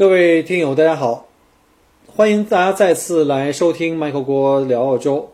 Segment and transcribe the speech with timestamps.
[0.00, 1.28] 各位听友，大家好，
[2.06, 5.32] 欢迎大家再次来收听 Michael 郭聊澳洲。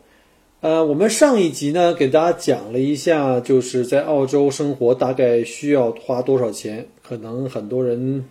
[0.61, 6.89] 呃，我们上一集呢，给大家讲了一下，就是在澳洲生活大概需要花多少钱。
[7.01, 8.25] 可能很多人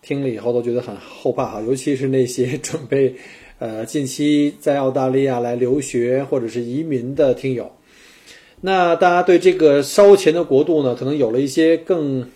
[0.00, 3.16] 听了以后都觉得很后怕哈，尤其是那些准备
[3.60, 7.70] 呃近期在澳大利亚来留学或者是移民的听友。
[8.62, 12.26] 那大家对这个烧钱的国度呢，可能有了一些更。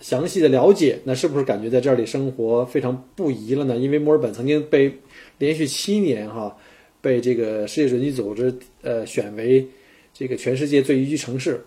[0.00, 3.76] 详细的了解，那是不是感觉在这里生活非常不宜了呢？
[3.76, 4.92] 因为墨尔本曾经被
[5.38, 6.56] 连续七年哈
[7.00, 9.66] 被这个世界人权组织呃选为
[10.14, 11.64] 这个全世界最宜居城市。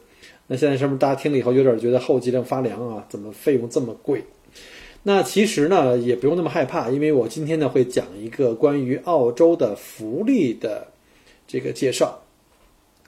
[0.47, 3.05] 那现在是不是大家听了以后有点觉得后脊梁发凉啊？
[3.09, 4.23] 怎么费用这么贵？
[5.03, 10.87] 那其实呢也不用那么害怕，因为我今天呢会讲一个关于澳洲的福利的
[11.47, 12.21] 这个介绍。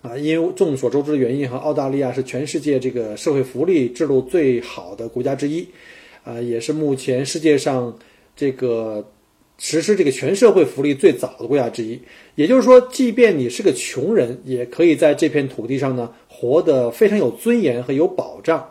[0.02, 5.67] 啊，因为众所周知的原因哈，澳大利亚是全世界这个社会福利制度最好的国家之一，
[6.23, 7.98] 啊，也是目前世界上
[8.36, 9.03] 这个
[9.58, 12.00] 实施这个全社会福利最早的国家之一。
[12.36, 18.70] 也就是说，即便你是个穷人，也可以在这片土地上呢活得非常有尊严和有保障。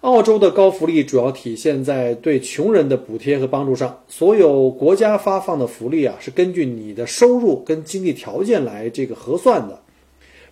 [0.00, 4.02] 澳洲的高福利主要体现在对穷人的补贴和帮助上。
[4.08, 9.82] 所有国家发放的福利啊，是根据你的收入跟经济条件来这个核算的。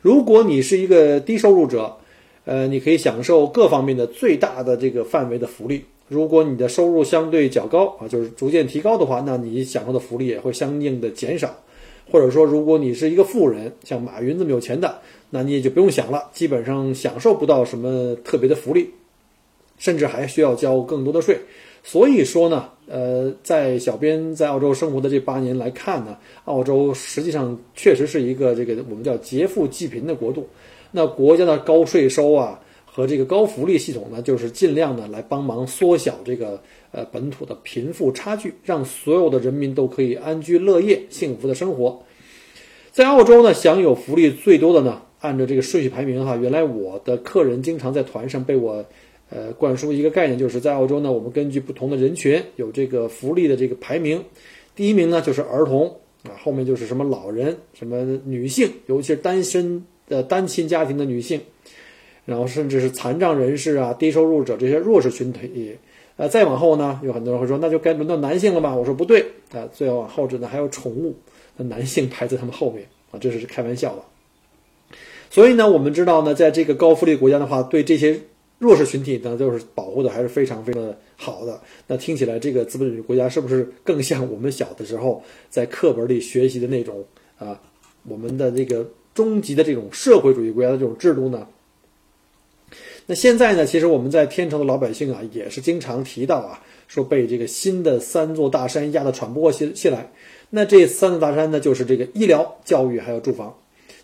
[0.05, 1.97] 如果你是一个低收入者，
[2.45, 5.83] 呃，你可以享受各方面的最大的这个范围的福利。
[6.09, 11.57] 如果你的收入相对较高啊，就是逐渐提高的话，那你享受的福利也会相应的减少。
[12.13, 15.01] 或者说，如果你是一个富人，像马云这么有钱的，
[15.31, 18.91] 那你也就不用想了，基本上享受不到什么特别的福利，
[19.79, 21.41] 甚至还需要交更多的税。
[21.83, 30.47] 所以说呢，呃，在小编在澳洲生活的这八年来看呢，澳洲实际上确实是一个这个我们叫劫富济贫的国度。
[30.91, 36.63] 那国家的高税收啊和这个高福利系统呢，就是尽量的来帮忙缩小这个
[36.93, 42.03] 呃本土的贫富差距，让所有的人民都可以安居乐业、幸福的生活。
[42.93, 48.85] 在澳洲呢，享有福利最多的呢，按照这个顺序排名哈，原来我的客人经常在团上被我。
[49.35, 54.23] 呃，灌输一个概念，就是在澳洲呢，我们根据不同的人群有这个福利的这个排名。
[54.77, 55.89] 第一名呢就是儿童
[56.23, 61.41] 啊，后面就是什么老人、什么女性，尤其是单身的单亲家庭的女性，
[62.25, 65.77] 然后甚至是残障人士啊、低收入者这些弱势群体。
[66.17, 68.77] 呃，再往后呢，有很多人会说，那就该轮到男性了吧？
[68.77, 71.17] 我说不对啊，最后往后者呢还有宠物，
[71.57, 74.97] 男性排在他们后面啊，这是开玩笑的。
[75.29, 78.21] 所以呢，我们知道呢，在这个高福利国家的话，对这些。
[78.59, 81.61] 弱势群体呢，就是保护的还是非常非常的好的。
[81.87, 87.05] 那听起来，这个资本主义国家是不是更像我们小的时候在课本里学习的那种
[87.39, 87.61] 啊？
[88.07, 91.47] 我们的这个终极的这种社会主义国家的这种制度呢？
[93.07, 100.11] 那现在呢，其实我们在天朝的老百姓啊，也是经常提到啊，说被这个新的三座大山压得喘不过气气来。
[100.51, 103.55] 那这三座大山呢，就是这个医疗、教育还有住房。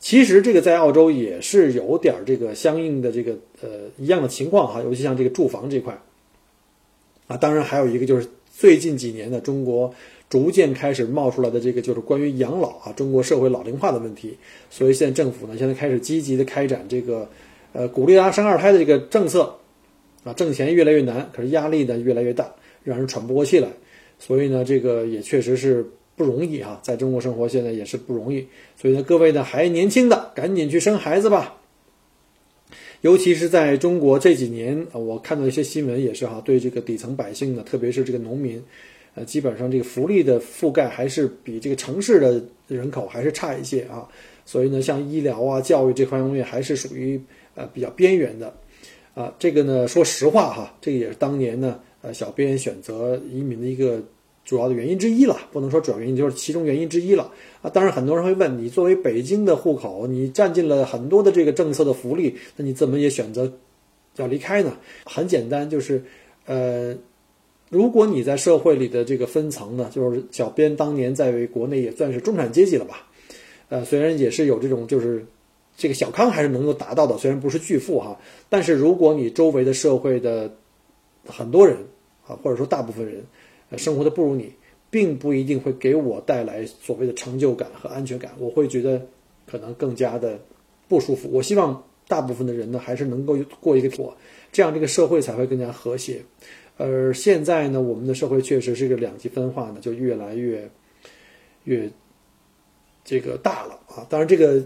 [0.00, 3.68] 其实这个在澳洲也是有点这个相应的这个呃
[3.98, 5.92] 一样的情况哈，尤其像这个住房这块，
[7.26, 9.94] 啊，当然还有一个就是最近几年呢，中国
[10.30, 14.34] 逐渐开始冒出来的这个就是关于养老啊，中国社会老龄化的问题，
[14.70, 17.28] 所以现在政府呢现在开始积极的开展这个
[17.74, 19.54] 呃鼓励大家生二胎的这个政策，
[20.24, 22.50] 啊，挣钱越来越难，可是压力呢越来越大，
[22.82, 23.68] 让人喘不过气来，
[24.18, 25.86] 所以呢这个也确实是。
[26.20, 28.46] 不容易哈，在中国生活现在也是不容易，
[28.76, 31.56] 所以呢，各位呢还年轻的，赶紧去生孩子吧。
[33.00, 38.62] 尤其是在中国这几年，我看到一些新闻也是哈，对这个底层百姓呢，特别是这个农民，
[39.14, 44.06] 呃，基本上这个福利的覆盖还是比这个城市的人口还是差一些啊。
[44.44, 47.18] 所以呢，像医疗啊、教育这块东西还是属于
[47.54, 48.54] 呃比较边缘的
[49.14, 49.34] 啊。
[49.38, 54.02] 这个呢，说实话哈，这个也是当年呢，呃，小编选择移民的一个。
[54.44, 57.30] 主要的原因之一了，不能说主要原因，就是其中原因之一了
[57.62, 57.70] 啊。
[57.70, 63.52] 当然，很多人会问你，作为北京的户口，你占尽了很多的这个政策的福利，那你怎么也选择
[64.16, 64.76] 要离开呢？
[65.04, 66.02] 很简单，就是
[66.46, 66.96] 呃，
[67.68, 73.06] 如果你在社会里的这个分层呢，就是小编当年在国内也算是中产阶级了吧？
[73.68, 75.24] 呃，虽然也是有这种就是
[75.76, 80.52] 这个小康还是能够达到的，虽然不是巨富哈，但是如果你周围的社会的
[81.24, 81.76] 很多人
[82.26, 83.22] 啊，或者说大部分人，
[83.76, 84.52] 生活的不如你，
[84.90, 89.00] 并不一定会给我带来所谓的成就感和安全感，我会觉得
[89.46, 90.38] 可能更加的
[90.88, 91.28] 不舒服。
[91.32, 94.16] 我希望大部分的人呢，还是能够过一个妥，
[94.50, 96.20] 这样这个社会才会更加和谐。
[96.76, 100.68] 而现在呢，我们的社会确实是一个两极分化呢，就越来越
[101.64, 101.88] 越
[103.04, 104.06] 这个大了啊。
[104.08, 104.60] 当然，这个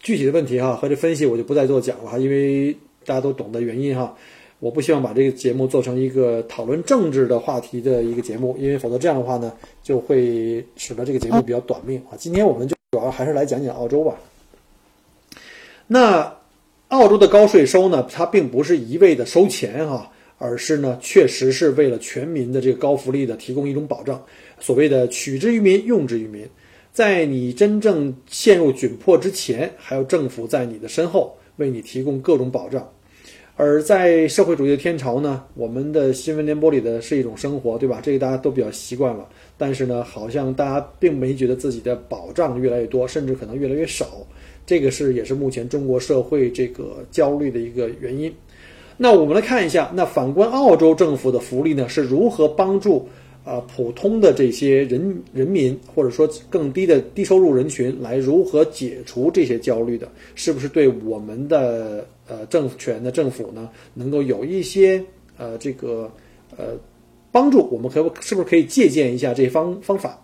[0.00, 2.76] 具体的问题哈和这分析我就不再做讲了哈，因为
[3.06, 4.16] 大家都懂得原因哈。
[4.60, 9.52] 我不希望把这个节目做成一个讨论政治的话题的一个节目，因为否则这样的话呢，
[9.82, 12.16] 就会使得这个节目比较短命啊。
[12.16, 14.14] 今天我们就主要还是来讲讲澳洲吧。
[15.86, 16.36] 那
[16.88, 20.10] 澳洲的高税收呢，它并不是一味的收钱哈。
[20.36, 24.20] 而是呢，确实是为了全民的这个高福利的提供一种保障。
[24.58, 26.46] 所谓的取之于民，用之于民，
[26.92, 32.86] 在你真正陷入窘迫之前，还有政府在你的身后为你提供各种保障。
[33.56, 38.00] 而在社会主义的天朝呢，我们的新闻联播里的是一种生活，对吧？
[38.02, 39.28] 这个大家都比较习惯了。
[39.56, 44.06] 但是呢，好像大家并没觉得自己的保障越来越多，甚至可能越来越少。
[44.66, 48.32] 这个是也是目前中国社会这个焦虑的一个原因。
[48.96, 53.08] 那我们来看一下，那反观澳洲政府的福利呢，是如何帮助
[53.44, 60.08] 啊普通的这些人人民，或者说更低的低收入人群来如何解除这些焦虑的？
[60.34, 65.04] 是不是对我们的呃政权的政府呢，能够有一些
[65.36, 66.10] 呃这个
[66.56, 66.76] 呃
[67.30, 67.68] 帮助？
[67.70, 70.20] 我们可不是不是可以借鉴一下这方方法？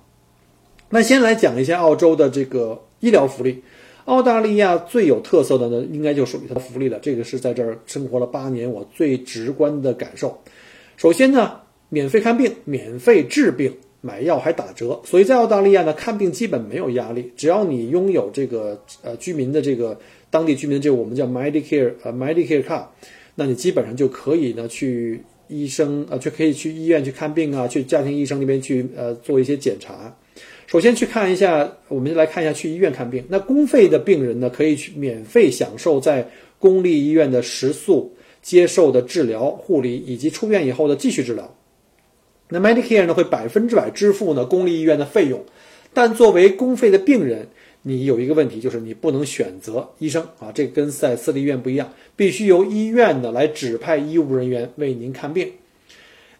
[0.89, 3.63] 那先来讲一下澳洲的这个医疗福利。
[4.07, 6.99] 澳大利亚最有特色的呢，应该就属于它的福利了。
[7.01, 10.37] 这个是在这儿生活了八年，我最直观的感受。
[10.97, 11.61] 首先呢，
[11.91, 15.01] 免费看病，免费治病，买药还打折。
[15.05, 19.97] 所以在澳大利亚呢，看病基本没有压力，只要你拥有这个呃居民的这个
[20.31, 22.85] 当地居民就我们叫 Medicare 呃 Medicare card，
[23.35, 30.17] 那你基本上就可以呢去医生呃就可以去医院去看病啊，去家庭医生那边去呃做一些检查。
[30.67, 33.25] 首先去看一下，我们来看一下去医院看病。
[33.29, 36.25] 那公费的病人呢，可以去免费享受在
[36.61, 41.53] 公立医院的食宿、接受的治疗、护理以及出院以后的继续治疗。
[42.49, 45.45] 那 Medicare 呢，会百分之百支付呢公立医院的费用。
[45.93, 47.49] 但作为公费的病人，
[47.83, 55.51] 你有一个问题，就是你不能选择医生啊，这跟在私立医院不一样，必须由医院呢来指派医务人员为您看病。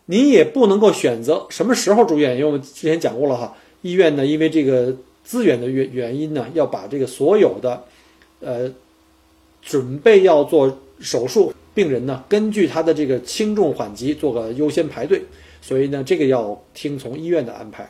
[0.07, 3.57] 你也不能够选择什么时候住院，因为我们之前讲过了哈。
[3.83, 4.95] 医院呢，因为这个
[5.25, 7.83] 资源的原原因呢，要把这个所有的，
[8.41, 8.71] 呃，
[9.63, 15.23] 准备要做手术病人呢，根据他的这个轻重缓急做个优先排队，
[15.63, 17.89] 所以呢，这个要听从医院的安排。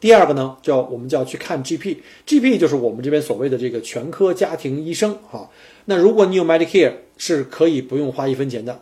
[0.00, 5.48] 第二个呢，叫我们叫去看 GP，GP 就是我们这边所谓的这个全科家庭医生哈。
[5.84, 8.80] 那如果你有 Medicare，是可以不用花一分钱的，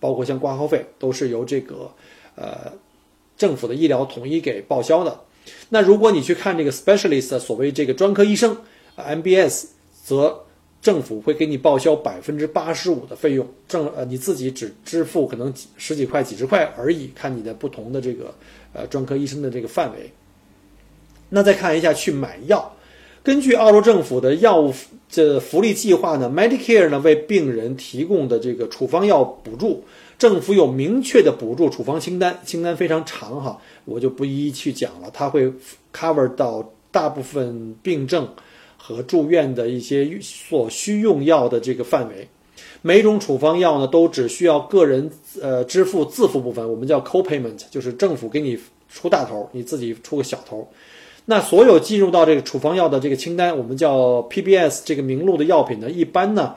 [0.00, 1.88] 包括像挂号费都是由这个
[2.34, 2.72] 呃
[3.36, 5.20] 政府的医疗统一给报销的。
[5.68, 8.56] 那如果你去看这个 specialist，所谓这个专科医生
[8.96, 9.66] ，MBS，
[10.02, 10.40] 则
[10.82, 18.34] 政府会给你报销百分之八十五的费用，政呃你自己只支付可能几十几块、几十块而已，看你的不同的这个
[18.72, 20.10] 呃专科医生的这个范围。
[21.28, 22.76] 那再看一下去买药，
[23.22, 24.72] 根据澳洲政府的药物
[25.08, 29.84] 这福利计划呢，Medicare 呢为病人提供的这个处方药补助。
[30.18, 35.10] 政府有明确的补助处方清单，清单非常长哈，我就不一一去讲了。
[35.12, 35.52] 它会
[35.92, 38.26] cover 到大部分病症
[38.78, 42.26] 和住院的一些所需用药的这个范围。
[42.80, 45.10] 每种处方药呢，都只需要个人
[45.42, 50.66] 呃支付自付部分，我们叫 co-payment，就是政府给你出大头，你自己出个小头。
[51.26, 56.54] 那所有进入到这个处方药的这个清单，我们叫 PBS 这个名录的药品呢，一般呢。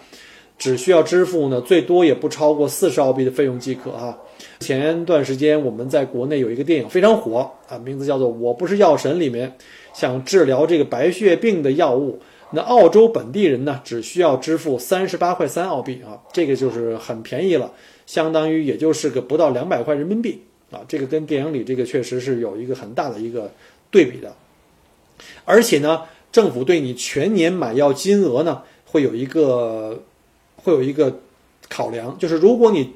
[0.60, 4.18] 只需要支付呢，最多也不超过四十澳币的费用即可啊。
[4.60, 9.56] 前段时间我们在国内有一个电影非常火啊，名字叫做《我不是药神》，里面
[9.94, 12.20] 想治疗这个白血病的药物，
[12.52, 17.72] 那澳洲本地人呢只需要支付三十八块三澳币啊，这个就是很便宜了，
[18.06, 23.50] 相当于也就是个不到两百块人民币啊，这个跟电影里这个确实是有一个很大的一个
[23.90, 24.36] 对比的。
[25.46, 30.04] 而且呢，政府对你全年买药金额呢会有一个。
[30.62, 31.20] 会有一个
[31.70, 32.92] 考量，就是如果你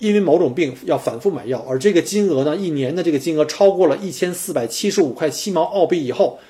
[0.00, 6.40] 因为某种病要反复买药，而这个金额呢，一年的这个金额超过了一千四百七十五块七毛澳币以后，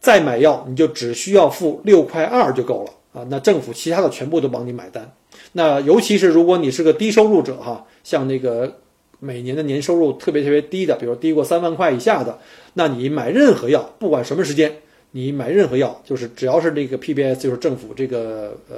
[0.00, 3.26] 再买药你就只需要付六块二就够了啊。
[3.30, 5.10] 那政府其他的全部都帮你买单。
[5.52, 8.80] 那尤其是如果你是个低收入者哈，像那个
[9.20, 12.38] 每年的年收入特别特别低的，比如低过三万块以下的，
[12.74, 14.72] 那你买任何药，不管什么时间，
[15.12, 18.76] 你买任何药，就是只要是这个 PBS，就是政府这个呃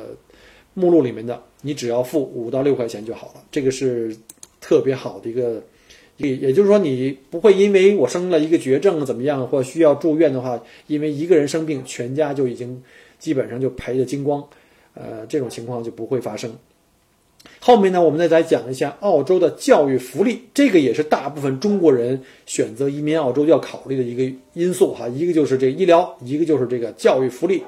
[0.74, 3.42] 目录里面的，你只要付五到六块钱就好了。
[3.50, 4.14] 这个是
[4.60, 5.62] 特别好的一个，
[6.18, 12.82] 也也就是说你不会因为我生了一个绝症怎么样，或需要住院的话，因为一个人生病，全家就已经
[13.18, 14.46] 基本上就赔的精光，
[14.92, 16.54] 呃，这种情况就不会发生。
[17.60, 25.08] 后面呢，我们再来讲一下澳洲的教育福利，这个也是大部分中国人选择移民澳洲要考虑的一个因素哈。
[25.08, 27.62] 一个就是这医疗，一个就是这个教育福利。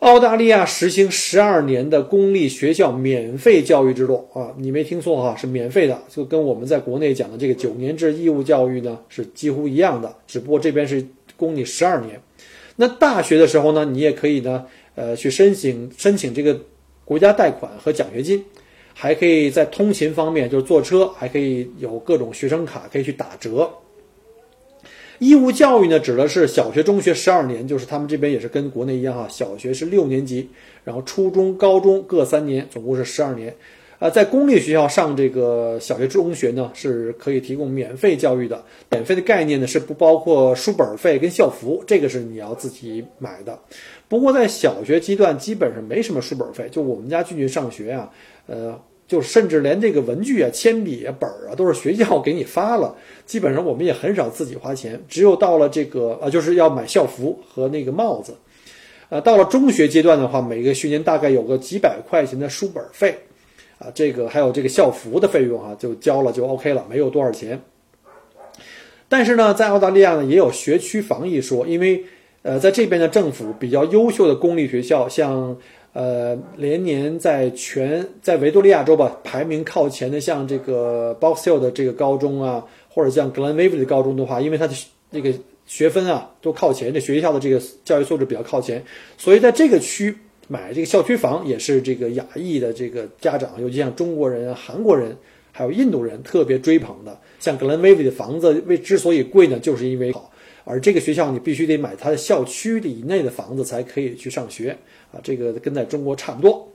[0.00, 12.20] 澳大利亚实行十二年的公立学校免费教育制度啊，你没听错哈，是免费的，就跟我们在国内讲的这个九年制义务教育呢是几乎一样的，只不过这边是供你十二年。
[12.74, 14.66] 那大学的时候呢，你也可以呢，
[14.96, 16.60] 呃，去申请申请这个
[17.12, 18.44] 国家贷款和奖学金。
[18.94, 23.70] 还可以在通勤方面，就是坐车，还可以有各种学生卡可以去打折。
[25.18, 30.50] 义务教育呢，指的是小学、中学十二年，就是他们这边也是跟国内一样哈，小学是六年级，
[30.84, 33.56] 然后初中、高中各三年，总共是十二年。
[34.02, 38.60] 啊，在公立学校上这个小学、中学呢，是可以提供免费教育的。
[38.90, 43.56] 免费的概念呢，是不包括书本费跟校服，这个是你要自己买的。
[44.08, 46.68] 不过在小学阶段，基本上没什么书本费。
[46.68, 48.10] 就我们家俊俊上学啊。
[48.48, 52.92] 呃，就甚至连这个文具啊、铅笔啊、本儿啊，都是学校给你发了。
[53.24, 58.34] 基本上我们也很少自己花钱，只有到了这个呃，就是要买校服和那个帽子。
[59.10, 63.16] 呃，到了中学阶段的话，每个学年大概有个几百块钱的书本费，
[63.82, 67.60] 啊，这个还有这个校服的费用哈，就交了就 OK 了，没有多少钱。
[69.08, 72.04] 但是呢，在澳大利亚呢，也有学区房一说，因为
[72.42, 75.56] 呃，在这边的政府比较优秀的公立学校，像。
[75.94, 84.74] 呃，连年在全在维多利亚州吧排名靠前的，像这个 Box Hill 的这个高中啊，或者像 Glen Waverly 的高中的话，因为它的
[85.10, 85.30] 那个
[85.66, 88.82] 学分啊都靠前，这学校的这个教育素质比较靠前，
[89.18, 90.16] 所以在这个区
[90.48, 95.16] 买这个校区房也是这个亚裔的这个家长，尤其像中国人、韩国人
[95.52, 97.18] 还有印度人特别追捧的。
[97.38, 100.30] 像 Glen Waverley 的房子为之所以贵呢，就是因为好。
[100.64, 104.76] 而这个学校你必须得买它的校区以内的房子才可以去上学
[105.12, 106.68] 啊，这个跟在中国差不多。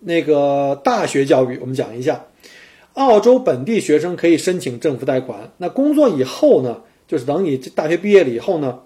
[0.00, 2.24] 那个大学教育我们讲一下，
[2.94, 5.52] 澳洲本地学生可以申请政府贷款。
[5.58, 8.80] 那工作以后呢，就是等你大学毕业了以后呢，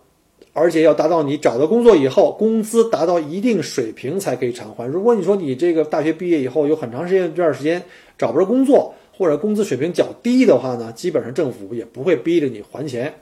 [0.56, 4.90] 而且要达到你找到工作以后工资达到一定水平才可以偿还。
[4.90, 7.82] 如果你说你这个大学毕业以后有很长时间这段时间
[8.16, 13.12] 找不着工作，或者工资水平较低的话呢，基本上政府也不会逼着你还钱。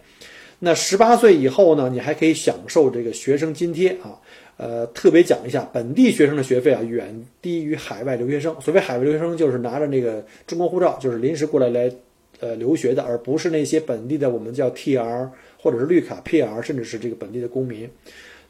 [0.60, 4.16] 那十八岁以后呢，你还可以享受这个学生津贴啊。
[4.56, 8.54] 呃，特别讲一下，本地学生的学费啊，远低于海外留学生。
[8.60, 11.90] 所谓海外留学生，就是拿着那个中国护照，就是临时过来来
[12.38, 15.28] 呃留学的，而不是那些本地的我们叫 TR
[15.64, 17.88] 或者是绿卡 PR，甚至是这个本地的公民。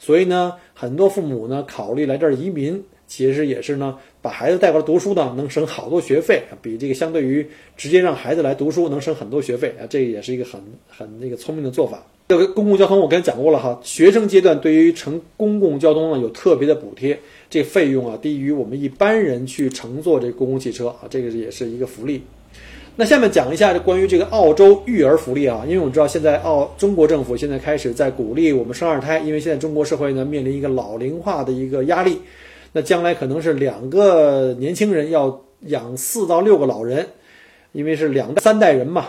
[0.00, 2.82] 所以呢，很多父母呢考虑来这儿移民。
[3.06, 12.02] 其实也是呢，把孩子带过来读书呢，能省好多学费，比这个相对于直接让孩子来读书能省很多学费啊，这也是一个很很那个聪明的做法。
[12.26, 17.16] 这个公共交通我刚才讲过了哈，学生阶段对于乘公共交通呢有特别的补贴，
[17.50, 22.22] 这费用啊低于我们一般人去乘坐这公共汽车啊，这个也是一个福利。
[22.96, 32.20] 那下面讲一下这关于这个澳洲育儿福利啊，因为我们知道现在澳中国政府现在开始在鼓励我们生二胎，因为现在中国社会呢面临一个老龄化的一个压力。
[32.72, 37.08] 那将来可能是两个年轻人要养四到六个老人，
[37.72, 39.08] 因为是两代三代人嘛，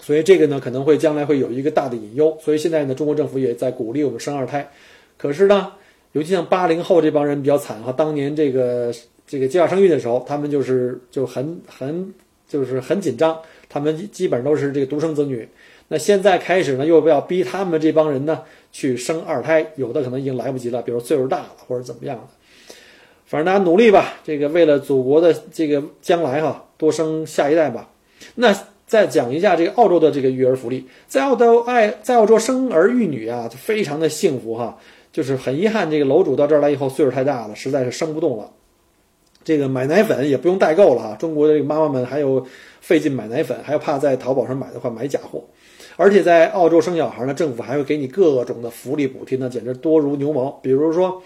[0.00, 2.36] 所以这个呢可能会将来会有一个大的隐忧。
[2.42, 4.70] 所以现在呢，中国政府也在鼓励我们生二胎。
[5.16, 5.72] 可是呢，
[6.12, 8.92] 尤其像八零后这帮人比较惨哈，当年这个
[9.26, 12.12] 这个计划生育的时候，他们就是就很很
[12.48, 13.38] 就是很紧张，
[13.68, 15.48] 他们基本上都是这个独生子女。
[15.88, 22.22] 那现在开始呢，又不要逼他们这帮人呢去生二胎，有的可能已经来不及了，比如岁数大了或者怎么样的。
[23.24, 27.88] 反正大家努力吧，这个为了祖国的这个将来哈，多生下一代吧。
[28.36, 34.78] 那再讲一下这个澳洲的这个育儿福利，在澳洲爱在澳洲生儿育女啊，就非常的幸福哈。
[35.12, 38.50] 就是很遗憾，这个楼主到这儿来以后岁数太大了，实在是生不动了。
[39.46, 42.46] 这个买奶粉也不用代购了哈，中国的这个妈妈们还有
[42.82, 45.42] 费劲买奶粉，还要怕在淘宝上买的话买假货。
[45.96, 50.50] 而且在澳洲生小孩呢，政府还会给你各种的福利补贴呢，简直多如牛毛。
[50.62, 51.22] 比如说。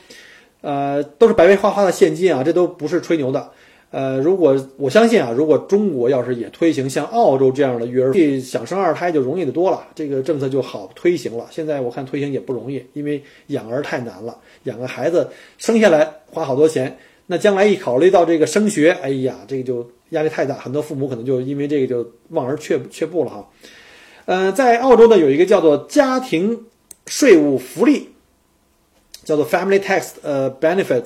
[0.62, 3.50] 呃，都是白白花花的现金啊，这都不是吹牛的。
[3.90, 11.46] 呃，如果我相信啊，如果中国要是也推行像澳洲这样的育儿，想生二胎就容易的多了，这个政策就好推行了。
[11.50, 16.94] 现在我看推行也不容易，因为养儿太难了，养个孩子生下来花好多钱，
[17.30, 23.48] 那将来一考虑到这个升学，哎呀，这个就压力太大，很多父母可能就因为这个就望而却却步了哈。
[24.24, 26.66] 呃，在澳洲呢有一个叫做家庭
[27.06, 28.08] 税务福利，
[29.22, 31.04] 叫做 Family Tax 呃 Benefit，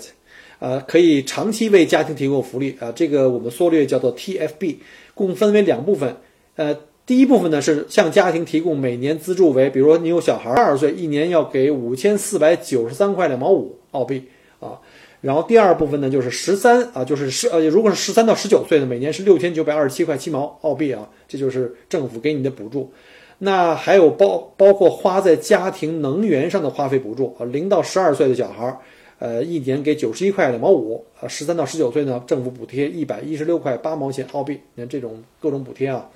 [0.61, 2.90] 呃，可以长期为家庭提供福利啊。
[2.90, 4.76] 这个我们缩略叫做 TFB，
[5.14, 6.16] 共分为两部分。
[6.57, 14.25] 呃，第一部分呢是向家庭提供每年资助为，比如说你有小孩二十岁，一年要给五千四百九十三块两毛五澳币
[14.59, 14.81] 啊。
[15.25, 22.93] 然后第二部分呢就是十三啊，就是十呃，如果是十三到十九岁的，每年是六千九百二十七块七毛澳币啊，这就是政府给你的补助。
[23.38, 28.76] 那还有包包括花在家庭能源上的花费补助啊，零到十二岁的小孩儿，
[29.19, 34.61] 呃，一年给九十一块两毛五啊，十三到十九岁呢，政府补贴一百一十六块八毛钱澳币。
[34.75, 36.07] 你看这种各种补贴啊。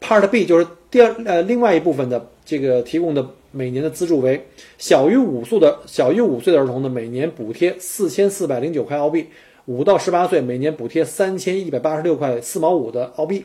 [0.00, 4.46] Part B 就是第二呃另外一部分的这个提供的每年的资助为
[4.78, 9.26] 小于五岁的小于五岁的儿童呢，每年补贴四千四百零九块澳币，
[9.66, 13.44] 五到十八岁每年补贴三千一百八十六块四毛五的澳币。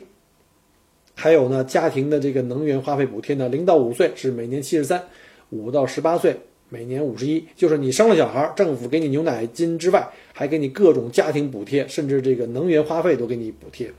[1.14, 5.02] 还有呢，家庭的这个能源花费补贴呢，零到五岁是每年七十三，
[5.50, 6.36] 五到十八岁
[6.68, 7.44] 每年五十一。
[7.56, 13.90] 就是你生了小孩，政府给你牛奶金之外，还给你各种家庭补贴，甚至这个能源花费都给你补贴。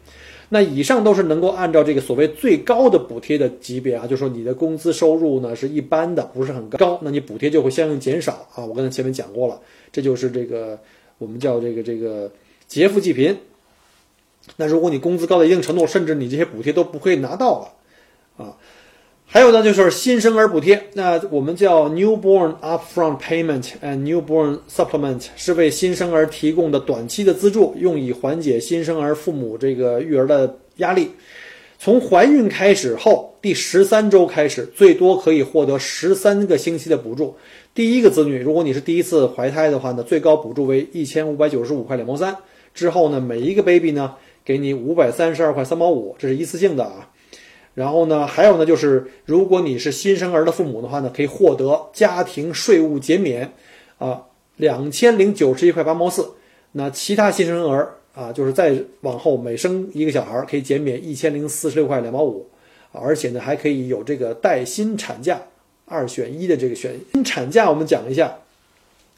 [0.50, 8.63] 那以上都是能够按照这个所谓最高的补贴的级别啊，就说你的工资收入呢是一般的，不是很高，那你补贴就会相应减少啊。
[8.66, 9.60] 我刚才前面讲过了，
[9.92, 10.80] 这就是这个
[11.18, 12.32] 我们叫这个这个
[12.66, 13.38] 劫富济贫。
[14.56, 18.58] 那如果你工资高到一定程度，甚至你这些补贴都不会拿到了，啊，
[19.29, 31.12] 还有呢就是新生儿补贴，那我们叫 newborn upfront payment and newborn supplement，是为新生儿提供的短期的资助，用以缓解新生儿父母这个育儿的压力。
[31.77, 37.36] 从怀孕开始后第十三周开始，最多可以获得十三个星期的补助。
[37.75, 42.34] 第一个子女，如果你是第一次怀胎的话呢，最高补助为一千五百九十五块两毛三。
[42.74, 44.15] 之后呢，每一个 baby 呢。
[44.46, 47.10] 给你五百三十二块三毛五，这是一次性的啊。
[47.77, 53.53] 然后呢，还有呢，就是如果你是新生儿的父母的话呢，可以获得家庭税务减免，
[54.00, 54.24] 啊，
[54.55, 56.27] 两千零九十一块八毛四。
[56.72, 62.48] 那其他新生儿啊，就是再往后每生一个小孩可以减免一千零四十六块两毛五，
[62.92, 65.40] 而且呢，还可以有这个带薪产假
[65.85, 67.70] 二选一的这个选产假。
[67.70, 68.40] 我们讲一下，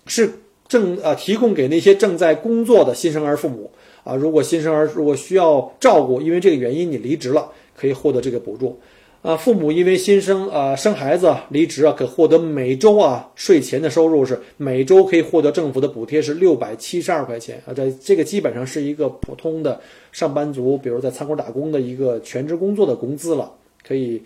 [0.05, 0.33] 是
[0.67, 3.71] 正啊提供给那些正在工作的新生儿父母。
[4.03, 8.77] 啊，如果新生儿如果需要照顾，因为这个原因你离职了，可以获得这个补助。
[9.21, 19.77] 啊，父母因为新生啊生孩子离职啊，可获得每周啊税前的收入是每周可以获得政府的补贴是六百七十二块钱啊，在这个基本上是一个普通的
[20.13, 23.51] 上班族，比如在餐馆打工的一个全职工作的工资了，
[23.85, 24.21] 可以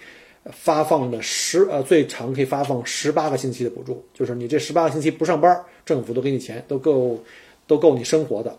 [0.51, 7.17] 发放的十呃最长可以发放十八个星期的补助，就是你这十八个星期不上班，政府都给你钱，都够
[7.65, 8.55] 都够你生活的。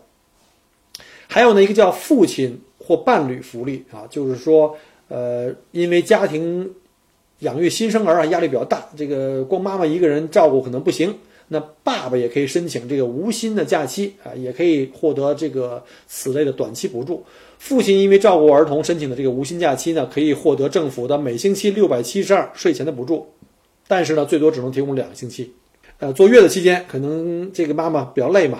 [1.27, 4.75] 还有呢，一个叫父亲或伴侣福利啊，就是说，
[5.07, 6.71] 呃，因为家庭
[7.39, 11.13] 养育新生儿啊，压力比较大，这个光妈妈一个人照顾可能不行，
[11.47, 17.23] 那爸爸也可以申请这个无薪的假期啊，也可以获得这个此类的短期补助。
[17.57, 23.27] 父亲因为照顾儿童申请的这个无薪假期呢，可以获得政府的每星期六百七十二税前的补助，
[23.87, 25.53] 但是呢，最多只能提供两个星期。
[25.97, 28.59] 呃，坐月子期间，可能这个妈妈比较累嘛。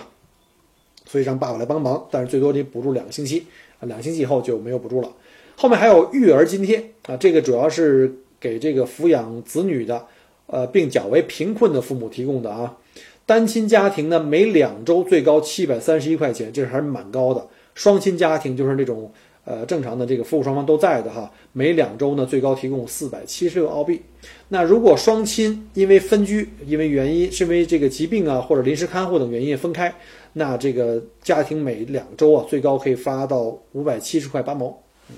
[1.06, 3.46] 所以让爸爸来帮忙，但是最多得补助两个星期
[3.80, 5.12] 啊，两个星期以后就没有补助了。
[5.56, 10.06] 后面还有育儿津贴啊，这个主要是给这个抚养子女的，
[10.48, 12.78] 呃，并较为贫困的父母提供的啊。
[13.26, 17.48] 单亲家庭呢，每两周最高七百三十一块钱，这还是蛮高的。
[17.74, 19.12] 双亲家庭就是那种
[19.46, 24.02] 呃正常的这个父母双方都在的哈，每两周呢最高提供四百七十六澳币。
[24.50, 29.94] 那如果双亲因为分居，因为原因是因为这个疾病啊或者临时看护等原因分开。
[30.34, 34.82] 那这个家庭每两周啊，最高可以发到五百七十块八毛。
[35.10, 35.16] 嗯，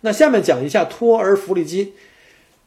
[0.00, 1.92] 那下面讲一下托儿福利金。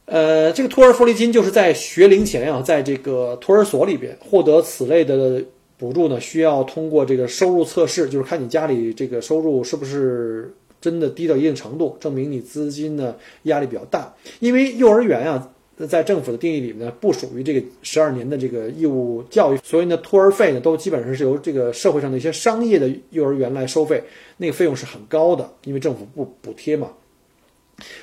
[0.06, 5.42] 呃，这个托儿福利金就是在学龄前啊，在这个托儿所里边获得此类的
[5.76, 10.54] 补助呢，需要通过这个收入测试，就是看你家里这个收入是不是
[10.84, 14.12] 真的低到一定程度，证明你资金呢压力比较大。
[14.40, 15.50] 因为幼儿园啊。
[15.88, 24.00] 在政府的定义里面呢，不属于这个十二年的这个义务教育，所以呢，托儿费呢都基本上是由这个社会上的一些商业的幼儿园来收费，
[24.36, 26.92] 那个费用是很高的，因为政府不补贴嘛。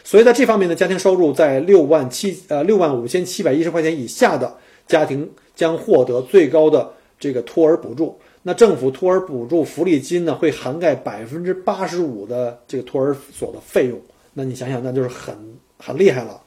[0.04, 4.54] 所以在这方面呢，家庭收入在六万七呃六万五千七百一十块钱以下的
[4.86, 8.20] 家庭将获得最高的这个托儿补助。
[8.44, 14.00] 那政府托儿补助福利金呢，会涵盖百分之八十五的这个托儿所的费用。
[14.34, 15.36] 那你想想，那就是很
[15.78, 16.42] 很厉害了。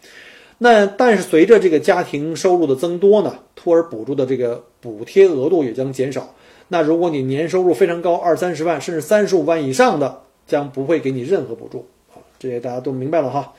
[0.59, 6.35] 那但是随着这个家庭收入的增多呢，托儿补助的这个补贴额度也将减少。
[6.69, 12.19] 那如果你年收入非常高，二三十万甚至三十五万以上的，将不会给你任何补助啊。
[12.39, 13.53] 这些大家都明白了哈。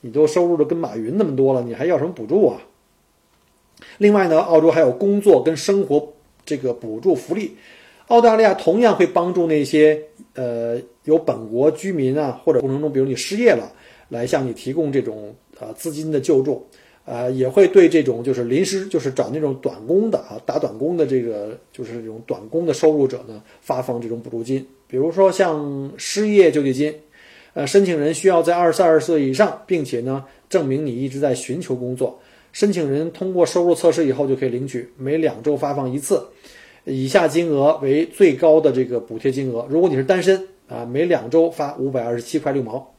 [0.00, 2.62] 你都收入的跟马云那么多了，你还要什么补助啊？
[3.98, 6.12] 另外呢，澳洲还有工作跟生活
[6.46, 7.56] 这个补助福利。
[8.08, 10.02] 澳大利亚同样会帮助那些
[10.34, 13.72] 呃有本国居民啊，或者过程中比如你失业了，
[14.08, 16.66] 来向你提供这种呃资金的救助。
[17.04, 24.64] 呃，也会对这种就是临时就是找那种短工的啊，打短工的这个就是这种短工的收入者呢，发放这种补助金。
[24.86, 26.94] 比如说像失业救济金，
[27.54, 32.16] 呃，申请人需要在二十二岁以上，并且呢证明你一直在寻求工作。
[32.52, 36.24] 申请人通过收入测试以后就可以领取，每两周发放一次，
[36.84, 39.66] 以下金额为最高的这个补贴金额。
[39.68, 42.92] 如果你是单身啊，每两周发五百二十七块六毛；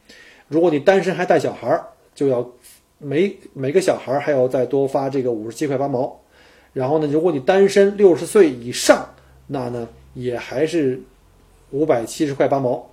[0.47, 2.49] 如果你单身还带小孩儿，就要。
[2.99, 6.21] 每每个小孩还要再多发这个五十七块八毛，
[6.71, 9.09] 然后呢，如果你单身六十岁以上，
[9.47, 11.01] 那呢也还是
[11.71, 12.89] 五百七十块八毛。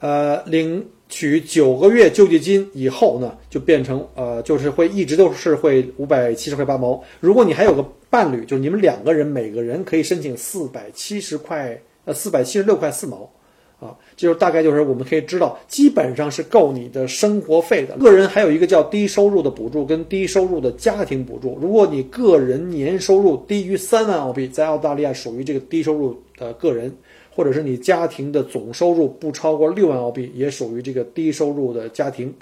[0.00, 7.04] 呃，领取九个月救济金以后呢，就变成呃，就是会一直都是会五百七十块八毛。
[7.20, 13.30] 如果你还有个伴侣，就是你们两个人，每个人可以申请四百七十块呃四百七十六块四毛。
[13.78, 17.96] 啊，就是大概就是我们可以知道，基本上是够你的生活费的。
[17.96, 21.58] 个人还有一个叫低收入的补助跟低收入的家庭补助。
[21.60, 26.96] 如果你个人年收入低于三万澳币，在澳大利亚属于这个低收入的个人，
[27.34, 32.32] 或者是你家庭的总收入不超过六万澳币，也属于这个低收入的家庭。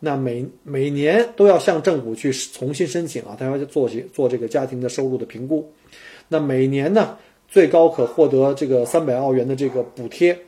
[0.00, 5.68] 那每每年都要向政府去重新申请啊，他要做些做这个家庭的收入的评估。
[6.28, 7.16] 那每年呢，
[7.48, 10.38] 最高可获得这个三百澳元的这个补贴。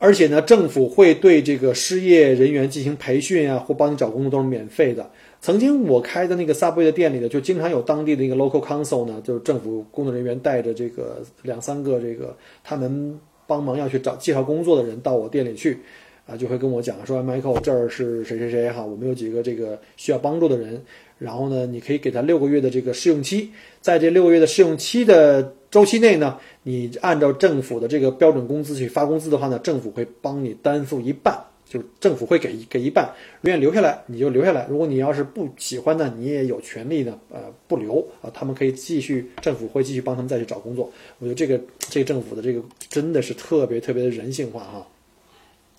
[0.00, 5.10] 而且呢，政府会对这个失业人员进行培训啊，或帮你找工作都是免费的。
[5.40, 15.78] 曾经我开的那个 Subway 的店里呢，就经常有当地的一个 local council 呢，就是政府工作人员带着这个两三个这个他们帮忙要去找介绍工作的人到我店里去，
[16.26, 20.80] 啊，就会跟我讲说，Michael 这儿是谁谁谁哈，我们有几个这个需要帮助的人，
[21.18, 25.54] 然后呢，你可以给他六个月的这个试用期，在这六个月的试用期的。
[25.70, 34.66] 周期内呢，你按照政府的这个标准工资去发工资的话呢，政府会帮你担负一半，就是政府会给给一半，愿意留下来你就留下来。
[34.70, 40.90] 如果你要是不喜欢呢，你也有权利呢，呃，不留啊，他们可以继续，政府会继续帮他们再去找工作。
[41.18, 44.86] 我觉得这个这个政府的这个真的是特别特别的人性化哈。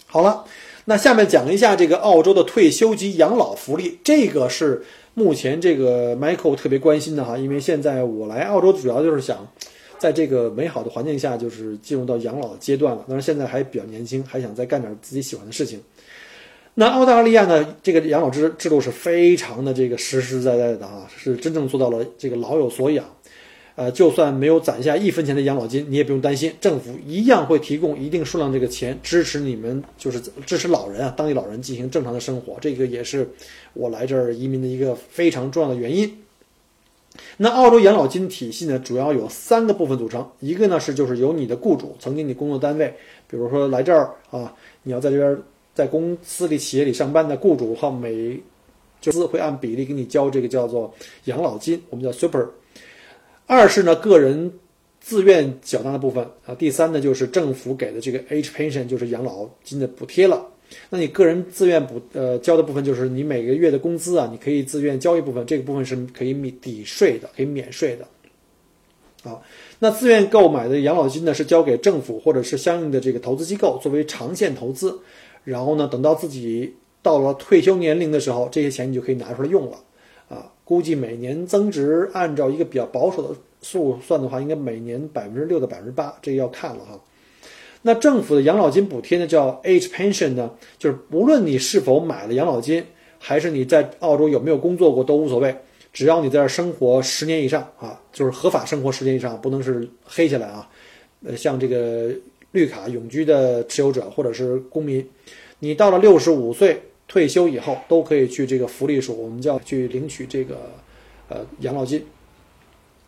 [0.06, 0.46] 好了，
[0.86, 4.84] 那下面讲一下这个澳洲的退休及养老福利，这个是
[5.16, 9.48] 目前这个 Michael 特别关心的哈，因为现在我来澳洲主要就是想。
[10.00, 13.06] 在这个美好的环境下，就是进入到养老阶段了。
[13.08, 15.80] 当然，现在还比较年轻，还想再干点自己喜欢的事情。
[16.76, 17.76] 那澳大利亚呢？
[17.84, 23.06] 这个养老制制度是非常的这个实实在在的啊，是真正做到了这个老有所养。
[23.76, 32.58] 呃，就算没有攒下一分钱的养老金，你也不用担心，政府一样会提供一定数量这个钱支持你们，就是支持老人啊，当地老人进行正常的生活。
[32.62, 33.28] 这个也是
[33.74, 36.14] 我来这儿移民的一个非常重要的原因。
[37.38, 40.30] 那澳洲养老金体系呢，主要有三个部分组成。
[40.40, 42.94] 一个呢是就是由你的雇主，曾经你工作单位，
[43.28, 44.54] 比如说来这儿啊，
[44.84, 45.38] 你要在这边
[45.74, 48.40] 在公司里、企业里上班的雇主，哈，每
[49.00, 50.94] 就是会按比例给你交这个叫做
[51.26, 52.46] 养老金，我们叫 super。
[53.46, 54.52] 二是呢个人
[55.00, 56.54] 自愿缴纳的部分啊。
[56.56, 60.46] 第三呢就是政府给的这个 age pension，就是养老金的补贴了。
[60.90, 68.08] 那你个人自愿补呃交的部分，就是你每个月的工资啊，你可以自愿交一部分，这个部分是可以免抵税的，可以免税的。
[69.30, 69.42] 啊，
[69.80, 74.98] 那自愿购买的养老金呢，是交给政府或者是相应的这个投资机构作为长线投资，
[75.44, 79.78] 然后呢，等到自己到了退休年龄的时候，这些钱你就可以拿出来用了。
[80.30, 87.00] 啊，估计每年增值，按照一个比较保守的数算的话，应该每年百分之六到百分之八，这个要看了哈。
[87.82, 92.84] 那政府的养老金补贴呢，叫 age pension 呢，就是无论你是否买了养老金，
[93.18, 95.56] 还是你在澳洲有没有工作过都无所谓，
[95.94, 100.70] 只要你在这生活十年以上啊，就是合法生活十年以上，不能是黑下来啊。
[101.24, 102.12] 呃，像这个
[102.52, 105.08] 绿卡永居的持有者或者是公民，
[105.60, 110.58] 你到了六十五岁退休以后，都可以去这个福利署，我们叫去领取这个
[111.30, 112.04] 呃养老金。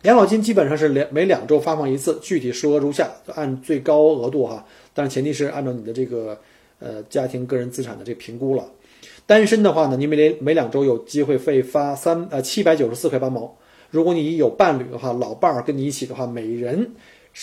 [0.04, 6.36] 养老金基本上是两每两周发放一次，具体数额如下，按最高额度哈，但是前提是按照你的这个
[6.80, 8.66] 呃家庭个人资产的这评估了。
[9.28, 13.56] 单身的话呢，你每连每两周有机会会发三呃七百九十四块八毛。
[13.92, 16.92] 如果你有伴侣的话，老伴儿跟你一起的话，每人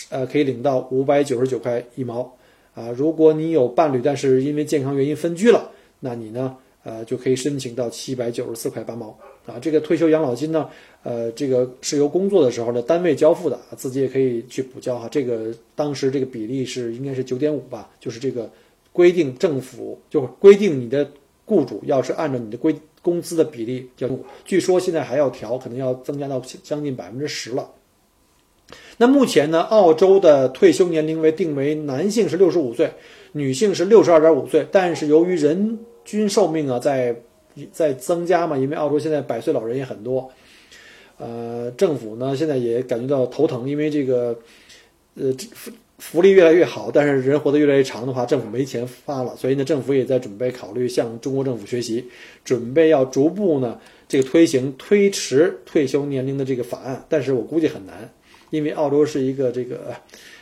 [0.09, 2.35] 呃可以领到五百九十九块一毛
[2.75, 2.89] 啊。
[2.89, 9.17] 如果你有伴侣，但是因为健康原因分居了，那你呢呃就可以申请到七百九十四块八毛。
[9.49, 10.69] 啊，这个退休养老金呢，
[11.03, 15.07] 呃，这个是由工作的时候的单位交付的，自己也可以去补交哈。
[15.09, 18.49] 这个当时这个比例是应该是九点五吧，就是这个
[18.93, 21.09] 规定政府就规定你的
[21.45, 24.07] 雇主要是按照你的规工资的比例就
[24.45, 27.69] 据说现在还要调，可能要增加到将近百分之十了。
[28.97, 32.91] 那目前呢，澳洲的退休年龄为定为男性是六十五岁，
[33.31, 34.67] 女性是六十二点五岁。
[34.71, 37.15] 但是由于人均寿命啊在
[37.71, 40.29] 在增加嘛，因为澳洲现在百岁老人也很多，
[41.17, 44.37] 呃，政府呢现在也感觉到头疼，因为这个
[45.15, 52.05] 呃福福利越来越好，但是人活得越来越长的话，政府没钱发了，所以呢，政府也在准备考虑向中国政府学习，
[52.45, 58.09] 准备要逐步呢这个推行推迟退休年龄的这个法案，但是我估计很难。
[58.51, 59.93] 因为澳洲是一个这个，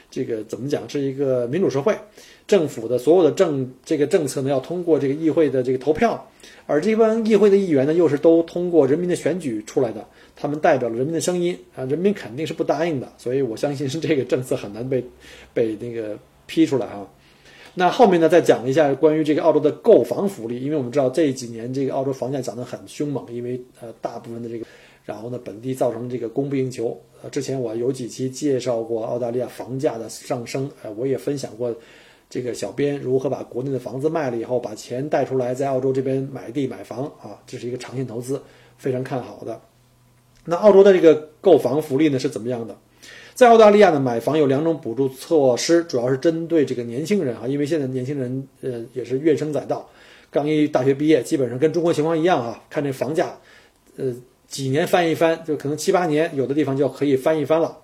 [0.09, 1.93] 这个怎么讲是一个民主社会，
[2.47, 6.27] 政府的所有的政这个政策呢要通过这个议会的这个投票，
[6.65, 15.03] 而这帮议会的议员呢又是都通过人民的选举出来的，他们代表了人民的声音啊，人民肯定是不答应的，所以我相信是这个政策很难被
[15.53, 17.05] 被那个批出来啊。
[17.75, 24.65] 那后面呢再讲一下关于这个澳洲的购房福利，因为我们知道这几年这个澳洲房价涨得很凶猛，因为呃大部分的这个。
[25.05, 26.99] 然后呢，本地造成这个供不应求。
[27.23, 31.73] 呃，之前我有几期介绍过澳大利亚房价的上升，呃，我也分享过
[32.29, 38.41] 这个小编如何把国内的房子卖了以后，把钱带出来，在澳洲这边买地买房啊，这是一个长线投资，
[38.77, 39.59] 非常看好的。
[40.45, 42.75] 那澳洲的这个购房福利呢是怎么样的？
[43.33, 49.89] 在澳大利亚呢，买房有两种补助措施，主要是针对这个年轻人啊，因为现在年轻人呃也是怨声载道，
[50.29, 53.37] 刚一大学毕业，基本上跟中国情况一样啊，看这房价，
[53.95, 54.13] 呃。
[54.47, 57.79] 几年翻一翻，就可能七八年，有的地方就可以翻一翻了，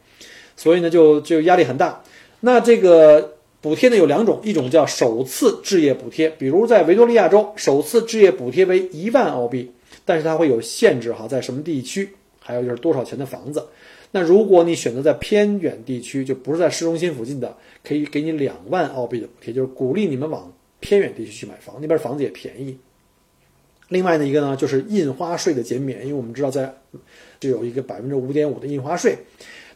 [0.55, 2.01] 所以呢，就就压力很大。
[2.39, 9.71] 那这个补贴呢有两种，一种叫首次置业补贴，比如在维多利亚州，首次置业补贴为一万澳币，
[10.03, 12.09] 但是它会有限制哈，在什么地区，
[12.41, 13.65] 还有就是多少钱的房子。
[14.11, 22.77] 那如果你选择在偏远地区，就不是在市中心附近的，可以给你两万澳币的补贴，就是鼓励你们往偏远地区去买房，那边房子也便宜。
[23.87, 26.69] 另外的一个呢，就是印花税的减免，因为我们知道在
[27.39, 29.17] 就有一个百分之五点五的印花税。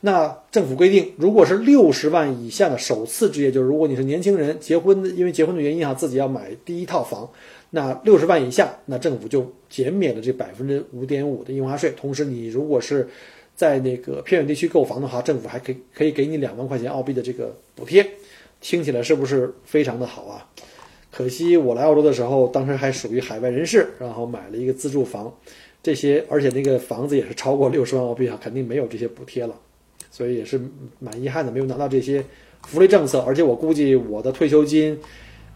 [0.01, 7.29] 那政府规定，如果是六十万以下的首次置业，就是如果你是年轻人结婚，因为结婚的原因哈，自己要买第一套房，
[7.71, 11.91] 那六十万以下，那政府就减免了这百分之五点五的印花税。
[11.97, 13.07] 同时，你如果是
[13.55, 18.05] 在那个偏远地区购房的话，政府还可以可以给你两万块钱澳币的这个补贴。
[18.61, 20.45] 听起来是不是非常的好啊？
[21.11, 25.33] 可惜我来澳洲的时候，当时还属于海外人士，然后买了一个自住房，
[25.81, 29.55] 这些而且那个房子也是超过六十万澳币啊，肯定没有这些补贴了，
[30.11, 30.59] 所以也是
[30.99, 32.23] 蛮遗憾的，没有拿到这些
[32.63, 33.19] 福利政策。
[33.21, 34.97] 而且我估计我的退休金，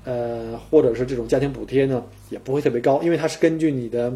[0.04, 4.12] 呃，或者是这种家庭补贴呢，也不会特别高，因为它是根据你的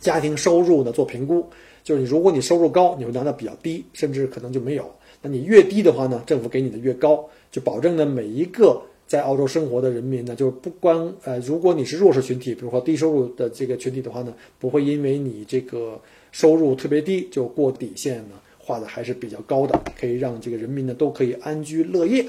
[0.00, 1.46] 家庭收入呢做评估，
[1.82, 4.90] 就是你如果你收入高，你会拿到比较低，甚至可能就没有。
[5.22, 8.82] 那你越低的话呢，政府给你的越高，就保证呢每一个。
[9.08, 15.96] 在澳洲生活的人民呢，就是不光呃，如果你是弱势群体，比如说低收入的这个群体的话呢，不会因为你这个
[16.32, 18.34] 收入特别低就过底线呢，
[18.66, 22.26] 画的还是比较高的，可以让这个人民呢都可以安居乐业。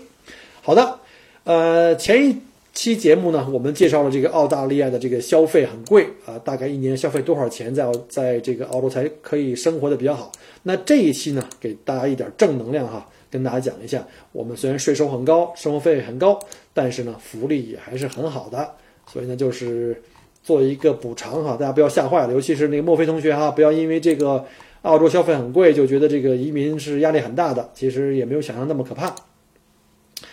[0.62, 1.00] 好的，
[1.44, 2.38] 呃，前一
[2.74, 10.32] 期节目呢，我们介绍了这个澳大利亚的这个消费很贵啊，大概一年消费多少钱，在在这个澳洲才可以生活的比较好。
[10.62, 13.10] 那这一期呢，给大家一点正能量哈。
[13.30, 16.40] 跟大家讲一下，我们虽然税收很高，生活费很高，
[16.74, 18.74] 但是呢，福利也还是很好的。
[19.06, 20.02] 所以呢，就是
[20.42, 24.46] 做一个补偿哈，大家不要吓坏了，尤其是那个墨菲同学哈，不要因为这个
[24.84, 29.16] 澳洲消费很贵就觉得这个移民是压力很大的，其实也没有想象那么可怕。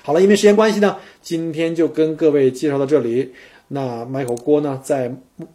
[0.02, 3.32] 好了，因为时间关系呢，今天就跟各位介绍到这里。
[3.68, 5.14] 那麦口锅呢，在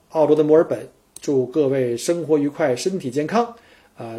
[0.09, 0.87] 澳洲的墨尔本，
[1.21, 3.53] 祝各位生活愉快，身体健康。
[3.97, 4.17] 啊，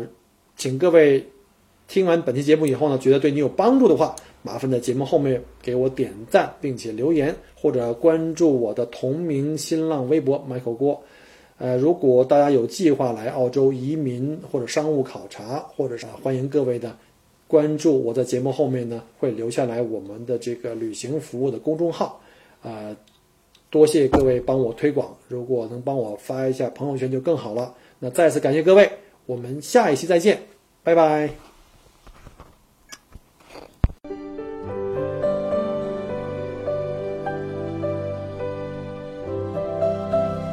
[0.57, 1.27] 请各位。
[1.89, 11.03] 听完本期节目以后呢，觉得对你有帮助的话，麻烦在节目后面给我点赞，并且留言或者关注我的同名新浪微博 Michael 郭。
[11.61, 16.97] 呃，如果大家有计划来澳洲移民或者商务考察，或者是欢迎各位的
[17.47, 22.19] 关注我在节目后面呢会留下来我们的这个旅行服务的公众号。
[22.63, 22.97] 啊，
[23.69, 27.75] 多谢各位帮我推广，如果能帮我发一下朋友圈就更好了。
[27.99, 28.91] 那再次感谢各位，
[29.27, 30.41] 我们下一期再见，
[30.83, 31.50] 拜拜。